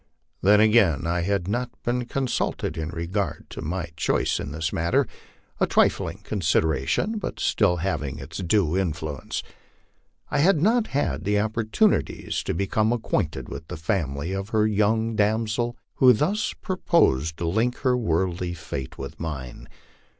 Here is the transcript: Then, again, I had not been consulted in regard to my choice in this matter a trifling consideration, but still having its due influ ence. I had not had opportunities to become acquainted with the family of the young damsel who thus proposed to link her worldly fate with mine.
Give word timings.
Then, 0.41 0.59
again, 0.59 1.05
I 1.05 1.21
had 1.21 1.47
not 1.47 1.69
been 1.83 2.05
consulted 2.05 2.75
in 2.75 2.89
regard 2.89 3.45
to 3.51 3.61
my 3.61 3.91
choice 3.95 4.39
in 4.39 4.51
this 4.51 4.73
matter 4.73 5.05
a 5.59 5.67
trifling 5.67 6.21
consideration, 6.23 7.19
but 7.19 7.39
still 7.39 7.75
having 7.75 8.17
its 8.17 8.39
due 8.39 8.69
influ 8.69 9.21
ence. 9.21 9.43
I 10.31 10.39
had 10.39 10.59
not 10.59 10.87
had 10.87 11.29
opportunities 11.29 12.41
to 12.45 12.55
become 12.55 12.91
acquainted 12.91 13.47
with 13.47 13.67
the 13.67 13.77
family 13.77 14.31
of 14.31 14.49
the 14.49 14.61
young 14.63 15.15
damsel 15.15 15.77
who 15.97 16.13
thus 16.13 16.53
proposed 16.59 17.37
to 17.37 17.47
link 17.47 17.75
her 17.81 17.95
worldly 17.95 18.55
fate 18.55 18.97
with 18.97 19.19
mine. 19.19 19.69